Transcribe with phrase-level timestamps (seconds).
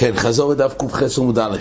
[0.00, 1.56] כן, חזור לדף ק"ח עמוד א'.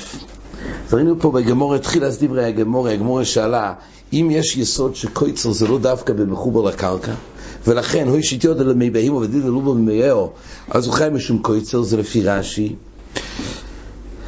[0.94, 3.74] ראינו פה בגמור, תחילת דברי הגמור, הגמור שאלה,
[4.14, 7.12] אם יש יסוד שקויצר זה לא דווקא במחובר לקרקע,
[7.68, 10.30] ולכן הוא אישית יודע למי בהימו ודיד ללובו ממייהו,
[10.70, 12.76] אז הוא חי משום קויצר, זה לפי רש"י.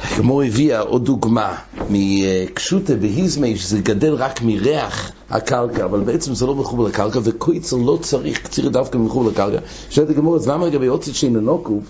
[0.02, 1.54] הגמור הביאה עוד דוגמה
[1.90, 7.98] מקשוטה בהיזמי, שזה גדל רק מריח הקרקע, אבל בעצם זה לא מחובר לקרקע, וקויצר לא
[8.02, 9.58] צריך קציר דווקא מחובר לקרקע.
[9.90, 11.80] שואלת הגמור, אז למה לגבי עוצת שאין נוקו?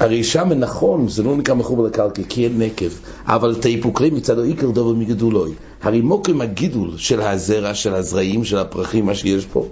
[0.00, 2.90] הרי שם נכון, זה לא נקרא מחובר לקרקע, כי אין נקב,
[3.26, 5.52] אבל תיפוקרי מצד העיקר דובר מגדולוי.
[5.82, 9.66] הרי מוקרים הגידול של הזרע, של הזרעים, של הפרחים, מה שיש פה,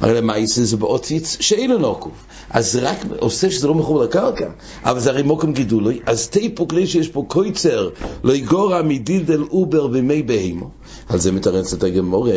[0.00, 2.12] הרי למעשה זה באוציץ שאין לו נוקוב.
[2.50, 4.50] אז זה רק עושה שזה לא מחובר לקרקע,
[4.84, 7.88] אבל זה הרי מוקרים גידולוי, אז תיפוקרי שיש פה קויצר,
[8.24, 10.70] לא יגורע מדידל אובר במי בהימו.
[11.08, 12.28] על זה מתרץ את הגמור,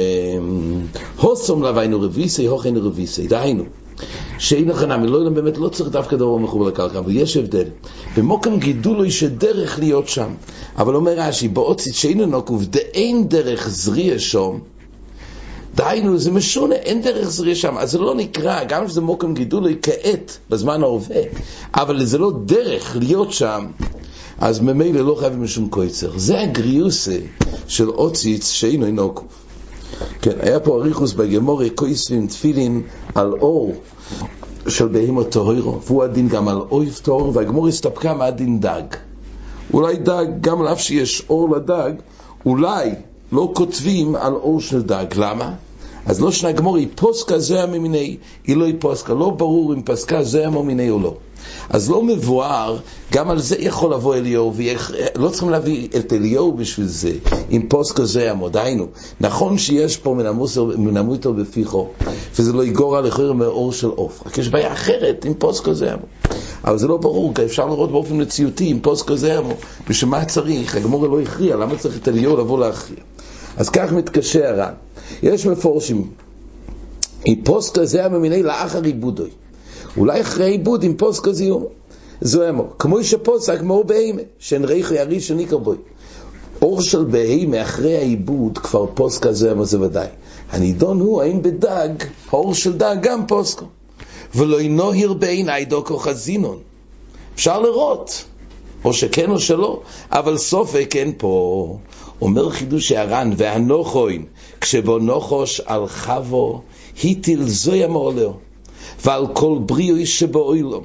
[1.17, 3.63] הוסום לוויינו רביסי, הוכן רביסי, דהיינו.
[4.37, 7.65] שאין לכם נמי, לא יודע, באמת לא צריך דווקא דבר מחובר לקרקע, אבל יש הבדל.
[8.17, 10.33] במוקם גידולוי שדרך להיות שם.
[10.77, 14.59] אבל אומר רש"י, באוצית שאין נוקוב, דאין דרך זריה שום,
[15.75, 19.77] דהיינו, זה משונה, אין דרך זריה שם, אז זה לא נקרא, גם שזה מוקם גידולוי
[19.81, 21.21] כעת, בזמן ההווה,
[21.73, 23.65] אבל זה לא דרך להיות שם,
[24.37, 26.11] אז ממילא לא חייבים משום קויצר.
[26.17, 27.17] זה הגריוסה
[27.67, 29.27] של אוציץ שאינו נוקוב.
[30.21, 32.81] כן, היה פה אריכוס בגמורי קויסווין תפילין
[33.15, 33.73] על אור
[34.67, 38.83] של בהימות טהוירו, והוא הדין גם על אויב טהור, והגמור הסתפקה מהדין דג.
[39.73, 41.91] אולי דג, גם על אף שיש אור לדג,
[42.45, 42.91] אולי
[43.31, 45.05] לא כותבים על אור של דג.
[45.15, 45.53] למה?
[46.05, 50.23] אז לא שנה גמורי, פוסקה זה הממיני, היא לא היא פוסקה, לא ברור אם פסקה
[50.23, 51.15] זה הממיני או לא.
[51.69, 52.77] אז לא מבואר,
[53.11, 57.11] גם על זה יכול לבוא אליהו, ולא צריכים להביא את אליהו בשביל זה,
[57.49, 58.87] עם פוסקה זה עמוד, היינו,
[59.21, 60.15] נכון שיש פה
[60.77, 61.87] מן המויטו בפיחו,
[62.39, 65.93] וזה לא יגור על אחר מאור של עוף, רק יש בעיה אחרת עם פוסקה זה
[65.93, 66.05] עמוד.
[66.65, 69.55] אבל זה לא ברור, כי אפשר לראות באופן מציאותי עם פוסקה זה עמוד,
[69.89, 72.99] בשביל מה צריך, הגמורה לא הכריע, למה צריך את אליהו לבוא להכריע?
[73.57, 74.73] אז כך מתקשה הר"ן.
[75.23, 76.07] יש מפורשים,
[77.25, 79.29] עם פוסקה זה הממיני לאחר עיבודוי.
[79.97, 81.65] אולי אחרי עיבוד עם פוסקה זיום.
[82.21, 82.65] זו אמו.
[82.79, 85.77] כמו שפוסק מאור בהימה, שאין ריחו ירי שניקר בוי.
[86.61, 90.07] אור של בהימה אחרי העיבוד כבר פוסקה זו אמו זה ודאי.
[90.51, 91.89] הנידון הוא האם בדג,
[92.29, 93.65] האור של דג גם פוסקו.
[94.35, 96.57] ולא ינוהיר בעיני דוקו חזינון.
[97.35, 98.23] אפשר לראות,
[98.85, 99.81] או שכן או שלא,
[100.11, 101.77] אבל סופק אין פה.
[102.21, 104.25] אומר חידוש הר"ן, והנוחוין,
[104.61, 106.61] כשבו נוחוש על חבו,
[107.03, 108.33] היטיל זויה מעולהו.
[109.05, 110.83] ועל כל בריאוי שבאוילום.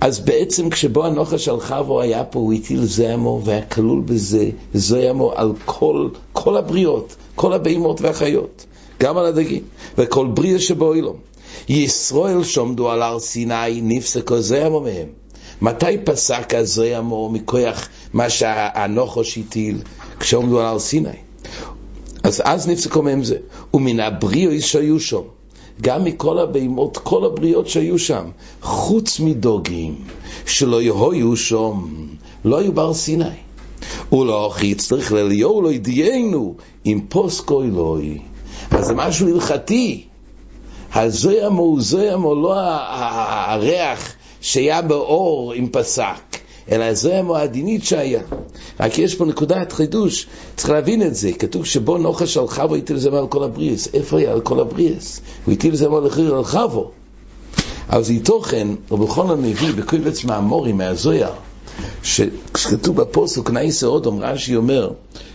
[0.00, 5.32] אז בעצם כשבו הנוחש על חבו היה פה, הוא הטיל זעמו, והיה כלול בזה זעמו
[5.36, 8.66] על כל, כל הבריאות, כל הבהמות והחיות,
[9.00, 9.62] גם על הדגים,
[9.98, 11.16] וכל בריאה שבאוילום.
[11.68, 15.08] ישראל שומדו על הר סיני, נפסקו זעמו מהם.
[15.62, 19.78] מתי פסק הזעמו מכוח מה שהנוחש הטיל
[20.20, 21.08] כשעומדו על הר סיני?
[22.22, 23.36] אז אז נפסקו מהם זה.
[23.74, 25.22] ומן הבריאוי שהיו שם.
[25.80, 28.24] גם מכל הבהמות, כל הבריאות שהיו שם,
[28.62, 29.94] חוץ מדוגים,
[30.46, 31.86] שלא יהיו שם,
[32.44, 33.24] לא היו בר סיני.
[34.12, 36.54] ולא הכי צריך לאליהו לא ידיינו
[36.84, 38.18] עם פוסקו אלוהי.
[38.70, 40.04] אז זה משהו הלכתי.
[40.94, 46.43] הזוימו הוא זוימו, לא הריח שהיה באור עם פסק.
[46.72, 48.22] אלא זה המועדינית שהיה.
[48.80, 50.26] רק יש פה נקודת חידוש,
[50.56, 51.32] צריך להבין את זה.
[51.32, 53.88] כתוב שבו נוחש על חבו הטיל זמר על כל הבריאס.
[53.94, 55.20] איפה היה על כל הבריאס?
[55.44, 56.04] הוא הטיל זמר
[56.36, 56.90] על חבו.
[57.90, 61.28] אבל זה תוכן, רבי חונן מביא בקובץ מאמורי מהזויר,
[62.02, 64.90] שכשכתוב בפוסק נייסה אודום, רש"י אומר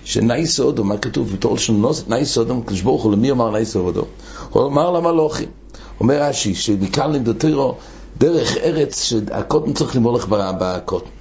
[0.05, 1.73] שנייסה אודום, מה כתוב בתור של
[2.07, 4.05] נייסה אודום, קדוש ברוך הוא למי אמר נייסה אודום?
[4.49, 5.47] הוא אמר למלוכים.
[5.99, 7.75] אומר רש"י, שמכאן לימדותירו
[8.17, 11.18] דרך ארץ שהקוטן צריך למולך בקוטן.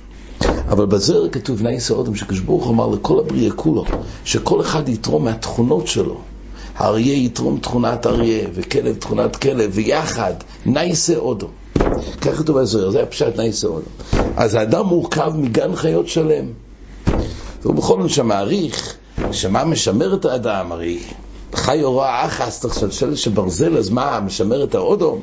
[0.68, 3.84] אבל בזר כתוב נייסה אודם שקדוש ברוך אמר לכל הבריאה כולו,
[4.24, 6.20] שכל אחד יתרום מהתכונות שלו.
[6.76, 10.34] האריה יתרום תכונת אריה, וכלב תכונת כלב, ויחד
[10.66, 11.50] נייסה אודום.
[12.20, 13.92] כך כתוב בזר, זה הפשט נייסה אודום.
[14.36, 16.46] אז האדם מורכב מגן חיות שלם.
[17.64, 18.94] ובכל זאת שמעריך,
[19.32, 20.98] שמה משמר את האדם, הרי
[21.54, 25.20] חי הוראה אחס, צריך שלשלת של ברזל, אז מה, משמר את האודום?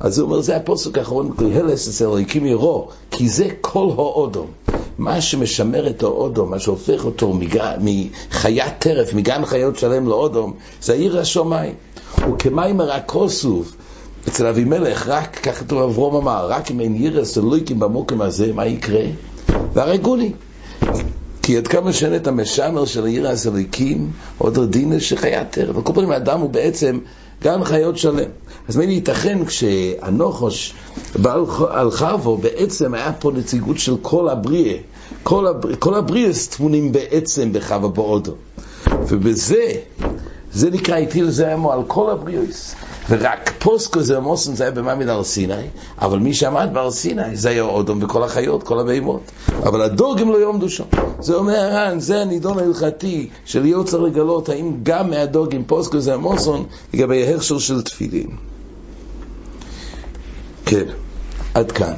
[0.00, 4.46] אז הוא אומר, זה הפוסק האחרון, קהלס אצל אלוהיקים ירו, כי זה כל האודום.
[4.98, 7.34] מה שמשמר את האודום, מה שהופך אותו
[7.80, 10.52] מחיית טרף, מגן חיות שלם לאודום,
[10.82, 11.74] זה העיר השמיים.
[12.32, 13.76] וכמים הרקוסוף,
[14.28, 18.66] אצל אבימלך, רק, כך כתוב אברום אמר, רק אם אין ירס אלוהיקים במוקם הזה, מה
[18.66, 19.04] יקרה?
[19.72, 20.32] והרגוני.
[21.48, 25.76] כי עד כמה שאין את המשמר של העיר הסליקים, עוד רדינה שחיית טרף.
[25.76, 26.98] על כל פנים, האדם הוא בעצם
[27.42, 28.28] גן חיות שלם.
[28.68, 30.74] אז מי ייתכן כשהנוחוש
[31.70, 34.76] על חרבו, בעצם היה פה נציגות של כל הבריאה.
[35.22, 35.76] כל, הבר...
[35.76, 38.32] כל הבריאס טמונים בעצם בחווה באודו.
[39.08, 39.72] ובזה,
[40.52, 42.74] זה נקרא איטיל זה אמו על כל הבריאס.
[43.08, 45.54] ורק פוסקו זה המוסן זה היה במעמיד הר סיני,
[46.00, 49.22] אבל מי שעמד בהר סיני זה היה אודום וכל החיות, כל הבהמות.
[49.62, 50.84] אבל הדורגים לא יעמדו שם.
[51.20, 56.64] זה אומר הר"ן, זה הנידון ההלכתי של צריך לגלות האם גם מהדורגים פוסקו זה המוסון
[56.94, 58.28] לגבי ההכשר של תפילין.
[60.66, 60.84] כן,
[61.54, 61.94] עד כאן.